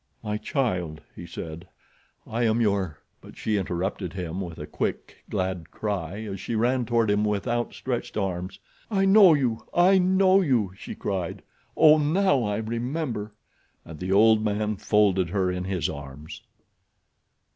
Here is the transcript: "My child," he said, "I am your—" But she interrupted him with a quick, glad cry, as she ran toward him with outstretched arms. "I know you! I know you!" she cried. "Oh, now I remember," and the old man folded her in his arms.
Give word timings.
"My 0.23 0.37
child," 0.39 1.01
he 1.15 1.27
said, 1.27 1.67
"I 2.25 2.41
am 2.41 2.59
your—" 2.59 2.97
But 3.21 3.37
she 3.37 3.55
interrupted 3.57 4.13
him 4.13 4.41
with 4.41 4.57
a 4.57 4.65
quick, 4.65 5.17
glad 5.29 5.69
cry, 5.69 6.21
as 6.23 6.39
she 6.39 6.55
ran 6.55 6.85
toward 6.87 7.11
him 7.11 7.23
with 7.23 7.47
outstretched 7.47 8.17
arms. 8.17 8.57
"I 8.89 9.05
know 9.05 9.35
you! 9.35 9.63
I 9.75 9.99
know 9.99 10.41
you!" 10.41 10.71
she 10.75 10.95
cried. 10.95 11.43
"Oh, 11.77 11.99
now 11.99 12.41
I 12.43 12.55
remember," 12.57 13.35
and 13.85 13.99
the 13.99 14.11
old 14.11 14.43
man 14.43 14.75
folded 14.77 15.29
her 15.29 15.51
in 15.51 15.65
his 15.65 15.87
arms. 15.87 16.41